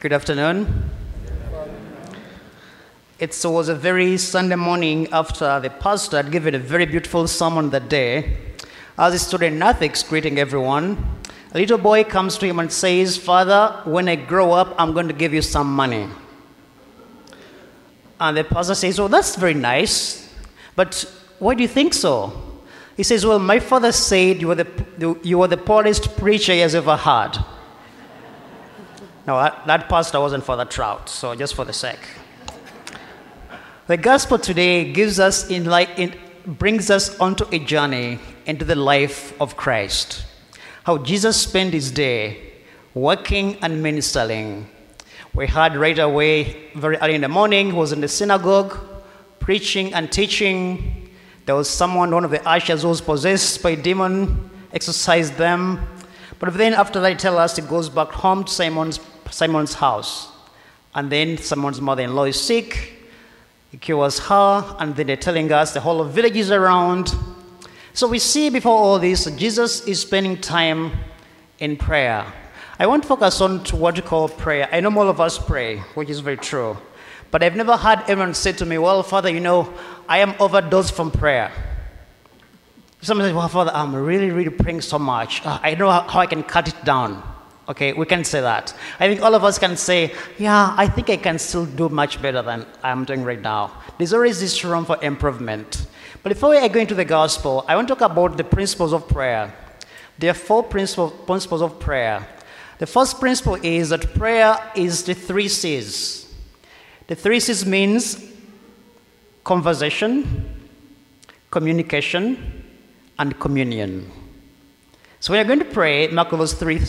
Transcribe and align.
Good 0.00 0.14
afternoon. 0.14 0.88
It 3.18 3.38
was 3.44 3.68
a 3.68 3.74
very 3.74 4.16
Sunday 4.16 4.56
morning 4.56 5.08
after 5.12 5.60
the 5.60 5.68
pastor 5.68 6.16
had 6.16 6.32
given 6.32 6.54
a 6.54 6.58
very 6.58 6.86
beautiful 6.86 7.26
sermon 7.26 7.68
that 7.68 7.90
day. 7.90 8.38
As 8.96 9.12
he 9.12 9.18
stood 9.18 9.42
in 9.42 9.62
ethics 9.62 10.02
greeting 10.02 10.38
everyone, 10.38 10.96
a 11.52 11.58
little 11.58 11.76
boy 11.76 12.04
comes 12.04 12.38
to 12.38 12.46
him 12.46 12.60
and 12.60 12.72
says, 12.72 13.18
Father, 13.18 13.82
when 13.84 14.08
I 14.08 14.16
grow 14.16 14.52
up, 14.52 14.74
I'm 14.78 14.94
going 14.94 15.08
to 15.08 15.12
give 15.12 15.34
you 15.34 15.42
some 15.42 15.70
money. 15.70 16.08
And 18.18 18.38
the 18.38 18.44
pastor 18.44 18.76
says, 18.76 18.98
Oh, 18.98 19.08
that's 19.08 19.36
very 19.36 19.52
nice, 19.52 20.32
but 20.76 21.04
why 21.40 21.52
do 21.52 21.60
you 21.60 21.68
think 21.68 21.92
so? 21.92 22.32
He 22.96 23.02
says, 23.02 23.26
Well, 23.26 23.38
my 23.38 23.58
father 23.58 23.92
said 23.92 24.40
you 24.40 24.48
were 24.48 24.54
the, 24.54 25.18
you 25.22 25.36
were 25.36 25.48
the 25.48 25.58
poorest 25.58 26.16
preacher 26.16 26.54
he 26.54 26.60
has 26.60 26.74
ever 26.74 26.96
had. 26.96 27.44
No, 29.30 29.36
that, 29.36 29.64
that 29.68 29.88
pastor 29.88 30.18
wasn't 30.18 30.42
for 30.42 30.56
the 30.56 30.64
trout, 30.64 31.08
so 31.08 31.36
just 31.36 31.54
for 31.54 31.64
the 31.64 31.72
sake. 31.72 32.00
The 33.86 33.96
gospel 33.96 34.38
today 34.38 34.92
gives 34.92 35.20
us 35.20 35.48
in, 35.48 35.66
light, 35.66 35.96
in, 35.96 36.18
brings 36.44 36.90
us 36.90 37.16
onto 37.20 37.46
a 37.52 37.60
journey 37.60 38.18
into 38.46 38.64
the 38.64 38.74
life 38.74 39.40
of 39.40 39.56
Christ. 39.56 40.24
How 40.82 40.98
Jesus 40.98 41.36
spent 41.36 41.74
his 41.74 41.92
day 41.92 42.54
working 42.92 43.56
and 43.62 43.80
ministering. 43.80 44.68
We 45.32 45.46
heard 45.46 45.76
right 45.76 46.00
away, 46.00 46.72
very 46.74 46.96
early 46.96 47.14
in 47.14 47.20
the 47.20 47.28
morning, 47.28 47.66
he 47.66 47.72
was 47.72 47.92
in 47.92 48.00
the 48.00 48.08
synagogue 48.08 48.76
preaching 49.38 49.94
and 49.94 50.10
teaching. 50.10 51.08
There 51.46 51.54
was 51.54 51.70
someone, 51.70 52.10
one 52.10 52.24
of 52.24 52.32
the 52.32 52.44
ushers, 52.48 52.82
who 52.82 52.88
was 52.88 53.00
possessed 53.00 53.62
by 53.62 53.70
a 53.70 53.76
demon, 53.76 54.50
exorcised 54.72 55.34
them. 55.34 55.86
But 56.40 56.52
then 56.54 56.74
after 56.74 56.98
that, 56.98 57.20
tell 57.20 57.38
us 57.38 57.54
he 57.54 57.62
goes 57.62 57.88
back 57.88 58.08
home 58.08 58.42
to 58.42 58.52
Simon's 58.52 58.98
Simon's 59.30 59.74
house. 59.74 60.28
And 60.94 61.10
then 61.10 61.38
Simon's 61.38 61.80
mother 61.80 62.02
in 62.02 62.14
law 62.14 62.24
is 62.24 62.40
sick. 62.40 62.94
He 63.70 63.78
cures 63.78 64.18
her, 64.18 64.76
and 64.80 64.96
then 64.96 65.06
they're 65.06 65.16
telling 65.16 65.52
us 65.52 65.72
the 65.72 65.80
whole 65.80 66.04
village 66.04 66.36
is 66.36 66.50
around. 66.50 67.14
So 67.92 68.08
we 68.08 68.18
see 68.18 68.50
before 68.50 68.76
all 68.76 68.98
this, 68.98 69.24
Jesus 69.36 69.86
is 69.86 70.00
spending 70.00 70.40
time 70.40 70.92
in 71.58 71.76
prayer. 71.76 72.26
I 72.78 72.86
want 72.86 73.02
to 73.02 73.08
focus 73.08 73.40
on 73.40 73.60
what 73.66 73.96
we 73.96 74.02
call 74.02 74.28
prayer. 74.28 74.68
I 74.72 74.80
know 74.80 74.96
all 74.98 75.08
of 75.08 75.20
us 75.20 75.38
pray, 75.38 75.78
which 75.94 76.08
is 76.08 76.20
very 76.20 76.38
true. 76.38 76.76
But 77.30 77.42
I've 77.42 77.54
never 77.54 77.76
had 77.76 78.02
anyone 78.08 78.34
say 78.34 78.52
to 78.52 78.66
me, 78.66 78.78
Well, 78.78 79.02
Father, 79.02 79.30
you 79.30 79.40
know, 79.40 79.72
I 80.08 80.18
am 80.18 80.34
overdosed 80.40 80.94
from 80.94 81.10
prayer. 81.10 81.52
Someone 83.02 83.26
says, 83.26 83.34
Well, 83.34 83.48
Father, 83.48 83.70
I'm 83.72 83.94
really, 83.94 84.30
really 84.30 84.50
praying 84.50 84.80
so 84.80 84.98
much. 84.98 85.44
Uh, 85.44 85.60
I 85.62 85.70
don't 85.74 85.80
know 85.80 85.90
how 85.90 86.20
I 86.20 86.26
can 86.26 86.42
cut 86.42 86.68
it 86.68 86.84
down. 86.84 87.22
Okay, 87.70 87.92
we 87.92 88.04
can 88.04 88.24
say 88.24 88.40
that. 88.40 88.74
I 88.98 89.06
think 89.06 89.22
all 89.22 89.32
of 89.32 89.44
us 89.44 89.56
can 89.56 89.76
say, 89.76 90.12
yeah, 90.38 90.74
I 90.76 90.88
think 90.88 91.08
I 91.08 91.16
can 91.16 91.38
still 91.38 91.64
do 91.64 91.88
much 91.88 92.20
better 92.20 92.42
than 92.42 92.66
I'm 92.82 93.04
doing 93.04 93.22
right 93.22 93.40
now. 93.40 93.70
There's 93.96 94.12
always 94.12 94.40
this 94.40 94.64
room 94.64 94.84
for 94.84 94.98
improvement. 95.04 95.86
But 96.24 96.30
before 96.30 96.56
I 96.56 96.66
go 96.66 96.80
into 96.80 96.96
the 96.96 97.04
gospel, 97.04 97.64
I 97.68 97.76
want 97.76 97.86
to 97.86 97.94
talk 97.94 98.10
about 98.10 98.36
the 98.36 98.42
principles 98.42 98.92
of 98.92 99.06
prayer. 99.06 99.54
There 100.18 100.32
are 100.32 100.34
four 100.34 100.64
principles, 100.64 101.62
of 101.62 101.78
prayer. 101.78 102.26
The 102.78 102.86
first 102.86 103.20
principle 103.20 103.54
is 103.62 103.90
that 103.90 104.14
prayer 104.14 104.58
is 104.74 105.04
the 105.04 105.14
three 105.14 105.46
C's. 105.46 106.34
The 107.06 107.14
three 107.14 107.38
C's 107.38 107.64
means 107.64 108.20
conversation, 109.44 110.58
communication, 111.52 112.64
and 113.16 113.38
communion. 113.38 114.10
So 115.20 115.32
when 115.32 115.38
you're 115.38 115.56
going 115.56 115.66
to 115.66 115.72
pray, 115.72 116.08
mark 116.08 116.30
those 116.30 116.54
three 116.54 116.80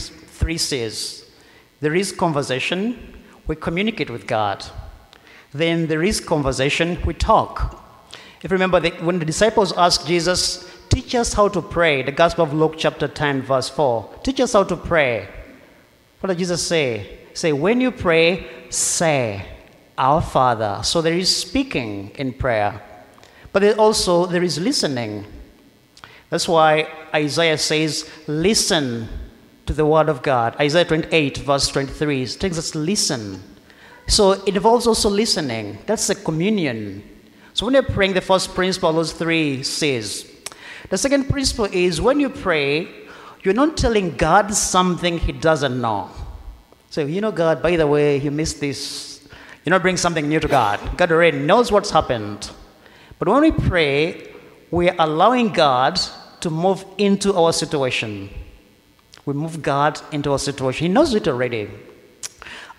three 0.42 0.58
C's. 0.58 1.24
There 1.80 1.96
is 1.96 2.12
conversation, 2.12 3.24
we 3.48 3.56
communicate 3.56 4.10
with 4.10 4.26
God. 4.28 4.66
Then 5.54 5.88
there 5.88 6.04
is 6.04 6.20
conversation, 6.20 6.98
we 7.06 7.14
talk. 7.14 7.80
If 8.42 8.50
you 8.50 8.56
remember, 8.56 8.82
when 9.06 9.20
the 9.20 9.26
disciples 9.26 9.72
asked 9.74 10.08
Jesus, 10.08 10.68
Teach 10.90 11.16
us 11.16 11.32
how 11.32 11.48
to 11.48 11.62
pray, 11.62 12.02
the 12.02 12.12
Gospel 12.12 12.44
of 12.44 12.54
Luke, 12.54 12.74
chapter 12.78 13.08
10, 13.08 13.44
verse 13.44 13.70
4. 13.70 14.10
Teach 14.24 14.42
us 14.42 14.52
how 14.52 14.64
to 14.66 14.76
pray. 14.76 15.30
What 16.20 16.28
did 16.28 16.38
Jesus 16.38 16.68
say? 16.68 17.20
Say, 17.34 17.54
when 17.54 17.80
you 17.80 17.92
pray, 17.92 18.46
say, 18.70 19.46
Our 19.98 20.22
Father. 20.22 20.82
So 20.84 21.02
there 21.02 21.14
is 21.14 21.34
speaking 21.34 22.12
in 22.16 22.34
prayer, 22.34 22.82
but 23.54 23.78
also 23.78 24.26
there 24.26 24.44
is 24.44 24.60
listening. 24.60 25.26
That's 26.30 26.48
why 26.48 26.90
Isaiah 27.14 27.58
says, 27.58 28.10
Listen 28.28 29.08
to 29.66 29.74
the 29.74 29.86
Word 29.86 30.10
of 30.10 30.22
God. 30.22 30.56
Isaiah 30.60 30.86
28, 30.86 31.38
verse 31.40 31.68
23, 31.68 32.26
tells 32.28 32.58
us 32.58 32.76
listen. 32.76 33.42
So 34.08 34.32
it 34.32 34.56
involves 34.56 34.88
also 34.88 35.10
listening. 35.10 35.78
That's 35.86 36.08
the 36.08 36.16
communion. 36.16 37.04
So 37.54 37.66
when 37.66 37.74
you're 37.74 37.84
praying, 37.84 38.14
the 38.14 38.22
first 38.22 38.54
principle, 38.56 38.94
those 38.94 39.14
three 39.14 39.64
C's. 39.64 40.30
The 40.90 40.98
second 40.98 41.30
principle 41.30 41.66
is 41.66 42.02
when 42.02 42.20
you 42.20 42.30
pray, 42.30 42.88
you're 43.44 43.54
not 43.54 43.78
telling 43.78 44.18
God 44.18 44.54
something 44.54 45.18
He 45.18 45.32
doesn't 45.32 45.80
know. 45.80 46.10
So, 46.90 47.06
you 47.06 47.22
know, 47.22 47.32
God, 47.32 47.62
by 47.62 47.78
the 47.78 47.88
way, 47.88 48.18
you 48.18 48.32
missed 48.32 48.60
this. 48.60 49.28
You're 49.64 49.72
not 49.72 49.82
bringing 49.82 49.98
something 49.98 50.28
new 50.28 50.40
to 50.40 50.48
God. 50.48 50.80
God 50.98 51.12
already 51.12 51.40
knows 51.40 51.72
what's 51.72 51.92
happened. 51.92 52.52
But 53.20 53.30
when 53.30 53.42
we 53.42 53.52
pray, 53.52 54.34
we 54.72 54.90
are 54.90 54.96
allowing 55.00 55.54
God 55.54 56.00
to 56.42 56.50
move 56.50 56.84
into 56.98 57.34
our 57.34 57.54
situation. 57.54 58.30
We 59.26 59.34
move 59.34 59.62
God 59.62 60.02
into 60.12 60.32
our 60.32 60.40
situation. 60.40 60.88
He 60.88 60.94
knows 60.94 61.14
it 61.14 61.28
already. 61.28 61.70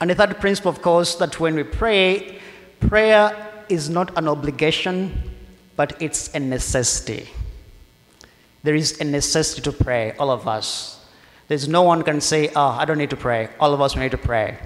And 0.00 0.10
the 0.10 0.14
third 0.14 0.40
principle, 0.40 0.70
of 0.70 0.82
course, 0.82 1.14
that 1.16 1.38
when 1.38 1.54
we 1.54 1.62
pray, 1.62 2.40
prayer 2.80 3.64
is 3.68 3.88
not 3.88 4.16
an 4.18 4.26
obligation, 4.26 5.30
but 5.76 6.00
it's 6.02 6.34
a 6.34 6.40
necessity. 6.40 7.28
There 8.64 8.74
is 8.74 9.00
a 9.00 9.04
necessity 9.04 9.62
to 9.62 9.72
pray, 9.72 10.12
all 10.18 10.30
of 10.30 10.48
us. 10.48 11.04
There's 11.48 11.68
no 11.68 11.82
one 11.82 12.02
can 12.02 12.20
say, 12.20 12.50
oh, 12.54 12.68
I 12.68 12.84
don't 12.84 12.98
need 12.98 13.10
to 13.10 13.16
pray. 13.16 13.48
All 13.60 13.74
of 13.74 13.80
us 13.80 13.96
need 13.96 14.10
to 14.12 14.18
pray. 14.18 14.58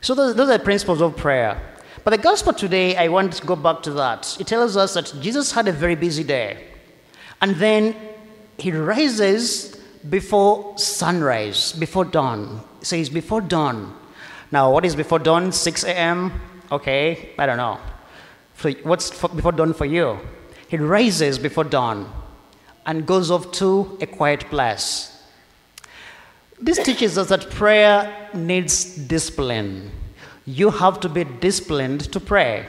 So 0.00 0.14
those, 0.14 0.34
those 0.34 0.48
are 0.50 0.58
the 0.58 0.64
principles 0.64 1.00
of 1.00 1.16
prayer. 1.16 1.60
But 2.04 2.10
the 2.10 2.18
gospel 2.18 2.52
today, 2.52 2.96
I 2.96 3.08
want 3.08 3.32
to 3.34 3.46
go 3.46 3.56
back 3.56 3.82
to 3.82 3.90
that. 3.92 4.36
It 4.40 4.46
tells 4.46 4.76
us 4.76 4.94
that 4.94 5.12
Jesus 5.20 5.50
had 5.50 5.66
a 5.66 5.72
very 5.72 5.96
busy 5.96 6.22
day. 6.22 6.64
And 7.40 7.56
then 7.56 7.96
he 8.58 8.70
rises 8.70 9.75
before 10.08 10.78
sunrise, 10.78 11.72
before 11.72 12.04
dawn. 12.04 12.62
It 12.80 12.86
says 12.86 13.08
before 13.08 13.40
dawn. 13.40 13.96
Now, 14.52 14.72
what 14.72 14.84
is 14.84 14.94
before 14.94 15.18
dawn? 15.18 15.52
6 15.52 15.84
a.m.? 15.84 16.32
Okay, 16.70 17.30
I 17.38 17.46
don't 17.46 17.56
know. 17.56 17.78
So 18.58 18.70
what's 18.84 19.10
for, 19.10 19.28
before 19.28 19.52
dawn 19.52 19.74
for 19.74 19.84
you? 19.84 20.18
He 20.68 20.76
rises 20.76 21.38
before 21.38 21.64
dawn 21.64 22.10
and 22.86 23.06
goes 23.06 23.30
off 23.30 23.50
to 23.52 23.98
a 24.00 24.06
quiet 24.06 24.40
place. 24.48 25.12
This 26.60 26.82
teaches 26.82 27.18
us 27.18 27.28
that 27.28 27.50
prayer 27.50 28.30
needs 28.32 28.96
discipline. 28.96 29.90
You 30.46 30.70
have 30.70 31.00
to 31.00 31.08
be 31.08 31.24
disciplined 31.24 32.12
to 32.12 32.20
pray. 32.20 32.66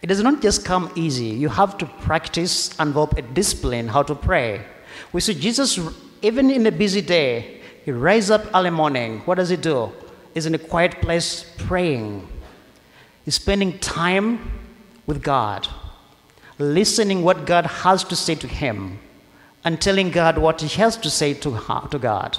It 0.00 0.06
does 0.06 0.22
not 0.22 0.40
just 0.40 0.64
come 0.64 0.90
easy. 0.94 1.26
You 1.26 1.48
have 1.48 1.76
to 1.78 1.86
practice 1.86 2.70
and 2.78 2.90
develop 2.90 3.18
a 3.18 3.22
discipline 3.22 3.88
how 3.88 4.02
to 4.04 4.14
pray. 4.14 4.64
We 5.12 5.20
see 5.20 5.34
Jesus 5.34 5.78
even 6.22 6.50
in 6.50 6.66
a 6.66 6.72
busy 6.72 7.00
day, 7.00 7.60
he 7.84 7.90
rises 7.90 8.30
up 8.30 8.46
early 8.54 8.70
morning. 8.70 9.20
What 9.20 9.34
does 9.34 9.48
he 9.48 9.56
do? 9.56 9.92
He's 10.34 10.46
in 10.46 10.54
a 10.54 10.58
quiet 10.58 11.00
place 11.00 11.44
praying. 11.58 12.26
He's 13.24 13.34
spending 13.34 13.78
time 13.80 14.50
with 15.06 15.22
God, 15.22 15.68
listening 16.58 17.22
what 17.22 17.44
God 17.44 17.66
has 17.66 18.04
to 18.04 18.16
say 18.16 18.34
to 18.36 18.46
him, 18.46 18.98
and 19.64 19.80
telling 19.80 20.10
God 20.10 20.38
what 20.38 20.60
he 20.60 20.68
has 20.80 20.96
to 20.98 21.10
say 21.10 21.34
to, 21.34 21.60
to 21.90 21.98
God. 21.98 22.38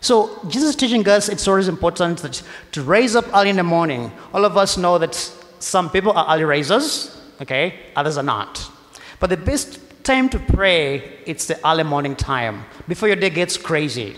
So 0.00 0.38
Jesus 0.48 0.70
is 0.70 0.76
teaching 0.76 1.06
us 1.08 1.28
it's 1.28 1.48
always 1.48 1.68
important 1.68 2.18
that 2.18 2.42
to 2.72 2.82
raise 2.82 3.16
up 3.16 3.26
early 3.34 3.50
in 3.50 3.56
the 3.56 3.62
morning. 3.62 4.12
All 4.32 4.44
of 4.44 4.56
us 4.56 4.76
know 4.76 4.98
that 4.98 5.14
some 5.58 5.90
people 5.90 6.12
are 6.12 6.34
early 6.34 6.44
raisers, 6.44 7.20
okay, 7.40 7.80
others 7.96 8.16
are 8.16 8.22
not. 8.22 8.70
But 9.18 9.30
the 9.30 9.36
best 9.36 9.80
time 10.04 10.28
to 10.28 10.38
pray, 10.38 11.18
it's 11.24 11.46
the 11.46 11.58
early 11.66 11.82
morning 11.82 12.14
time 12.14 12.66
before 12.86 13.08
your 13.08 13.16
day 13.16 13.30
gets 13.30 13.56
crazy. 13.56 14.14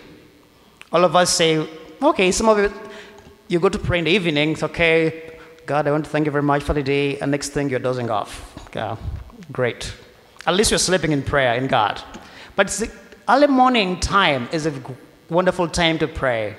All 0.90 1.04
of 1.04 1.14
us 1.14 1.30
say, 1.30 1.64
okay, 2.02 2.32
some 2.32 2.48
of 2.48 2.58
you, 2.58 2.72
you 3.46 3.60
go 3.60 3.68
to 3.68 3.78
pray 3.78 4.00
in 4.00 4.04
the 4.06 4.10
evening, 4.10 4.50
it's 4.50 4.64
okay, 4.64 5.38
God, 5.64 5.86
I 5.86 5.92
want 5.92 6.04
to 6.04 6.10
thank 6.10 6.26
you 6.26 6.32
very 6.32 6.42
much 6.42 6.64
for 6.64 6.74
the 6.74 6.82
day, 6.82 7.20
and 7.20 7.30
next 7.30 7.50
thing 7.50 7.70
you're 7.70 7.78
dozing 7.78 8.10
off. 8.10 8.52
Okay, 8.66 9.00
great. 9.52 9.94
At 10.44 10.56
least 10.56 10.72
you're 10.72 10.78
sleeping 10.78 11.12
in 11.12 11.22
prayer 11.22 11.54
in 11.54 11.68
God. 11.68 12.02
But 12.56 12.66
the 12.68 12.90
early 13.28 13.46
morning 13.46 14.00
time 14.00 14.48
is 14.52 14.66
a 14.66 14.72
wonderful 15.30 15.68
time 15.68 16.00
to 16.00 16.08
pray. 16.08 16.56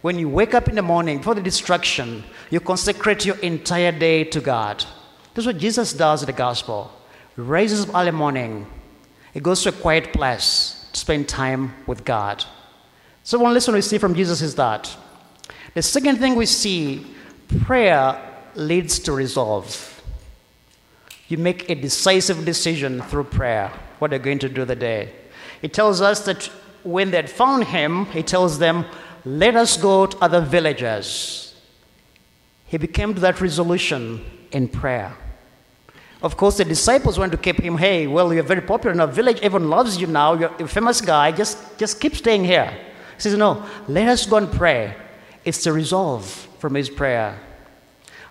When 0.00 0.18
you 0.18 0.30
wake 0.30 0.54
up 0.54 0.68
in 0.68 0.74
the 0.74 0.82
morning, 0.82 1.18
before 1.18 1.34
the 1.34 1.42
distraction, 1.42 2.24
you 2.48 2.60
consecrate 2.60 3.26
your 3.26 3.36
entire 3.40 3.92
day 3.92 4.24
to 4.24 4.40
God. 4.40 4.84
That's 5.34 5.46
what 5.46 5.58
Jesus 5.58 5.92
does 5.92 6.22
in 6.22 6.26
the 6.26 6.32
gospel 6.32 6.90
raises 7.40 7.88
up 7.88 7.94
early 7.94 8.10
morning, 8.10 8.66
he 9.32 9.40
goes 9.40 9.62
to 9.62 9.68
a 9.68 9.72
quiet 9.72 10.12
place 10.12 10.86
to 10.92 11.00
spend 11.00 11.28
time 11.28 11.74
with 11.86 12.04
God. 12.04 12.44
So 13.22 13.38
one 13.38 13.54
lesson 13.54 13.74
we 13.74 13.82
see 13.82 13.98
from 13.98 14.14
Jesus 14.14 14.42
is 14.42 14.54
that. 14.56 14.96
The 15.74 15.82
second 15.82 16.18
thing 16.18 16.34
we 16.34 16.46
see, 16.46 17.06
prayer 17.60 18.20
leads 18.54 18.98
to 19.00 19.12
resolve. 19.12 20.02
You 21.28 21.38
make 21.38 21.70
a 21.70 21.74
decisive 21.76 22.44
decision 22.44 23.02
through 23.02 23.24
prayer, 23.24 23.72
what 24.00 24.10
you're 24.10 24.18
going 24.18 24.40
to 24.40 24.48
do 24.48 24.64
the 24.64 24.74
day. 24.74 25.12
It 25.62 25.72
tells 25.72 26.00
us 26.00 26.24
that 26.24 26.46
when 26.82 27.10
they 27.10 27.18
had 27.18 27.30
found 27.30 27.64
him, 27.64 28.06
he 28.06 28.22
tells 28.22 28.58
them, 28.58 28.84
Let 29.24 29.54
us 29.54 29.76
go 29.76 30.06
to 30.06 30.16
other 30.18 30.40
villages. 30.40 31.54
He 32.66 32.78
became 32.78 33.14
to 33.14 33.20
that 33.20 33.40
resolution 33.40 34.24
in 34.50 34.68
prayer. 34.68 35.16
Of 36.22 36.36
course, 36.36 36.58
the 36.58 36.64
disciples 36.64 37.18
want 37.18 37.32
to 37.32 37.38
keep 37.38 37.60
him, 37.60 37.78
hey, 37.78 38.06
well, 38.06 38.32
you're 38.32 38.42
very 38.42 38.60
popular 38.60 38.92
in 38.92 39.00
our 39.00 39.06
village, 39.06 39.40
everyone 39.40 39.70
loves 39.70 39.98
you 39.98 40.06
now, 40.06 40.34
you're 40.34 40.54
a 40.58 40.68
famous 40.68 41.00
guy, 41.00 41.32
just, 41.32 41.78
just 41.78 42.00
keep 42.00 42.14
staying 42.14 42.44
here. 42.44 42.70
He 43.16 43.22
says, 43.22 43.36
no, 43.36 43.66
let 43.88 44.06
us 44.08 44.26
go 44.26 44.36
and 44.36 44.50
pray. 44.50 44.94
It's 45.44 45.64
the 45.64 45.72
resolve 45.72 46.26
from 46.58 46.74
his 46.74 46.90
prayer. 46.90 47.38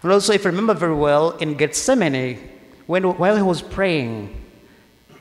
And 0.04 0.12
also, 0.12 0.34
if 0.34 0.44
you 0.44 0.52
remember 0.52 0.76
very 0.76 0.94
well, 0.94 1.32
in 1.38 1.56
Gethsemane, 1.56 2.38
when, 2.86 3.04
while 3.04 3.36
he 3.36 3.42
was 3.42 3.62
praying, 3.62 4.40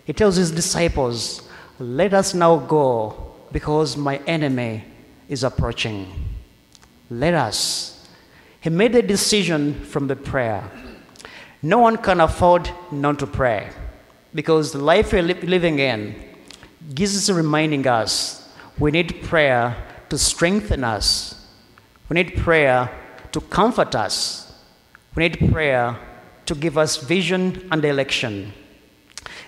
he 0.04 0.12
tells 0.12 0.36
his 0.36 0.50
disciples, 0.50 1.48
let 1.78 2.12
us 2.12 2.34
now 2.34 2.58
go 2.58 3.34
because 3.50 3.96
my 3.96 4.18
enemy 4.26 4.84
is 5.28 5.42
approaching. 5.42 6.06
Let 7.10 7.34
us. 7.34 8.06
He 8.60 8.70
made 8.70 8.94
a 8.94 9.02
decision 9.02 9.84
from 9.84 10.06
the 10.06 10.16
prayer. 10.16 10.70
No 11.62 11.78
one 11.78 11.96
can 11.96 12.20
afford 12.20 12.70
not 12.92 13.18
to 13.18 13.26
pray 13.26 13.70
because 14.34 14.72
the 14.72 14.78
life 14.78 15.12
we're 15.12 15.22
li- 15.22 15.34
living 15.34 15.78
in, 15.78 16.14
Jesus 16.94 17.28
is 17.28 17.34
reminding 17.34 17.86
us 17.86 18.48
we 18.78 18.92
need 18.92 19.22
prayer 19.22 19.76
to 20.08 20.16
strengthen 20.18 20.84
us, 20.84 21.46
we 22.08 22.14
need 22.14 22.36
prayer 22.36 22.90
to 23.32 23.40
comfort 23.40 23.94
us, 23.94 24.52
we 25.14 25.28
need 25.28 25.52
prayer 25.52 25.98
to 26.46 26.54
give 26.54 26.78
us 26.78 26.96
vision 26.96 27.68
and 27.72 27.84
election. 27.84 28.52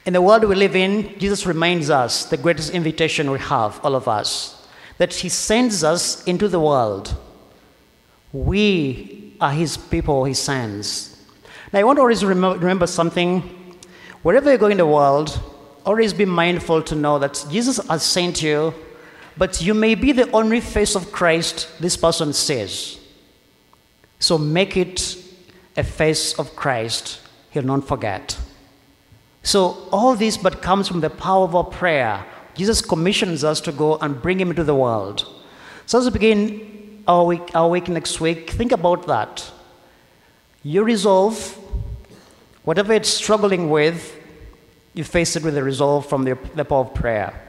In 0.04 0.12
the 0.14 0.22
world 0.22 0.44
we 0.44 0.54
live 0.54 0.74
in, 0.74 1.18
Jesus 1.18 1.46
reminds 1.46 1.90
us 1.90 2.24
the 2.24 2.36
greatest 2.36 2.72
invitation 2.72 3.30
we 3.30 3.38
have, 3.38 3.78
all 3.84 3.94
of 3.94 4.08
us, 4.08 4.66
that 4.98 5.14
He 5.14 5.28
sends 5.28 5.84
us 5.84 6.24
into 6.24 6.48
the 6.48 6.58
world. 6.58 7.14
We 8.32 9.36
are 9.40 9.52
His 9.52 9.76
people, 9.76 10.24
He 10.24 10.34
sends. 10.34 11.09
Now, 11.72 11.81
I 11.81 11.84
want 11.84 11.99
to 11.99 12.00
always 12.00 12.25
remember 12.25 12.87
something. 12.87 13.43
Wherever 14.22 14.50
you 14.50 14.58
go 14.58 14.67
in 14.67 14.76
the 14.76 14.87
world, 14.87 15.40
always 15.87 16.12
be 16.12 16.25
mindful 16.25 16.82
to 16.82 16.94
know 16.94 17.19
that 17.19 17.44
Jesus 17.50 17.78
has 17.87 18.02
sent 18.02 18.43
you, 18.43 18.75
but 19.37 19.62
you 19.62 19.72
may 19.72 19.94
be 19.94 20.12
the 20.12 20.31
only 20.32 20.61
face 20.61 20.94
of 20.94 21.12
Christ 21.12 21.69
this 21.81 21.96
person 21.96 22.32
says. 22.32 22.99
So 24.19 24.37
make 24.37 24.76
it 24.76 25.17
a 25.76 25.84
face 25.84 26.38
of 26.38 26.55
Christ 26.56 27.20
he'll 27.50 27.62
not 27.62 27.87
forget. 27.87 28.38
So 29.43 29.88
all 29.90 30.14
this 30.14 30.37
but 30.37 30.62
comes 30.62 30.88
from 30.88 31.00
the 31.00 31.11
power 31.11 31.44
of 31.44 31.55
our 31.55 31.64
prayer. 31.64 32.25
Jesus 32.55 32.82
commissions 32.82 33.44
us 33.44 33.61
to 33.62 33.73
go 33.73 33.96
and 33.99 34.20
bring 34.20 34.40
him 34.40 34.50
into 34.50 34.64
the 34.64 34.75
world. 34.75 35.26
So 35.87 35.99
as 35.99 36.05
we 36.05 36.11
begin 36.11 37.02
our 37.08 37.25
week, 37.25 37.50
our 37.55 37.69
week 37.69 37.88
next 37.88 38.20
week, 38.20 38.50
think 38.50 38.73
about 38.73 39.06
that. 39.06 39.50
You 40.62 40.84
resolve 40.84 41.56
whatever 42.64 42.92
it's 42.92 43.08
struggling 43.08 43.70
with, 43.70 44.18
you 44.94 45.04
face 45.04 45.36
it 45.36 45.42
with 45.42 45.56
a 45.56 45.62
resolve 45.62 46.06
from 46.06 46.24
the, 46.24 46.38
the 46.54 46.64
power 46.64 46.80
of 46.80 46.94
prayer. 46.94 47.48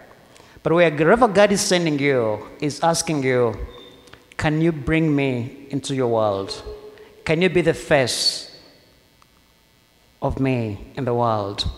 But 0.63 0.73
wherever 0.73 1.27
God 1.27 1.51
is 1.51 1.61
sending 1.61 1.97
you, 1.97 2.47
is 2.59 2.81
asking 2.81 3.23
you, 3.23 3.55
can 4.37 4.61
you 4.61 4.71
bring 4.71 5.15
me 5.15 5.67
into 5.69 5.95
your 5.95 6.07
world? 6.07 6.63
Can 7.25 7.41
you 7.41 7.49
be 7.49 7.61
the 7.61 7.73
face 7.73 8.59
of 10.21 10.39
me 10.39 10.91
in 10.95 11.05
the 11.05 11.13
world? 11.13 11.69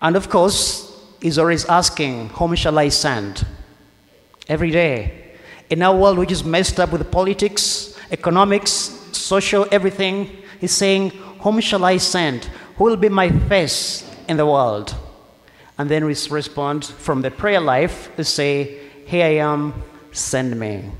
And 0.00 0.16
of 0.16 0.28
course, 0.28 0.90
He's 1.20 1.38
always 1.38 1.64
asking, 1.64 2.28
Whom 2.30 2.54
shall 2.54 2.78
I 2.78 2.90
send? 2.90 3.46
Every 4.48 4.70
day. 4.70 5.32
In 5.70 5.82
our 5.82 5.96
world, 5.96 6.18
which 6.18 6.30
is 6.30 6.44
messed 6.44 6.78
up 6.78 6.92
with 6.92 7.10
politics, 7.10 7.98
economics, 8.10 8.70
social, 9.12 9.66
everything, 9.72 10.30
He's 10.60 10.72
saying, 10.72 11.10
Whom 11.40 11.60
shall 11.60 11.84
I 11.84 11.96
send? 11.96 12.50
Who 12.76 12.84
will 12.84 12.96
be 12.96 13.08
my 13.08 13.30
face 13.30 14.08
in 14.28 14.36
the 14.36 14.46
world? 14.46 14.94
And 15.78 15.90
then 15.90 16.04
we 16.04 16.16
respond 16.30 16.84
from 16.84 17.22
the 17.22 17.30
prayer 17.30 17.60
life 17.60 18.14
to 18.16 18.24
say, 18.24 18.78
Here 19.06 19.26
I 19.26 19.36
am, 19.36 19.82
send 20.12 20.58
me. 20.58 20.90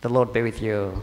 The 0.00 0.08
Lord 0.08 0.32
be 0.32 0.42
with 0.42 0.62
you. 0.62 1.02